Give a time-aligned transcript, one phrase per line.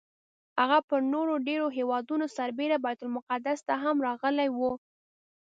[0.59, 4.59] هغه پر نورو ډېرو هېوادونو سربېره بیت المقدس ته هم راغلی و.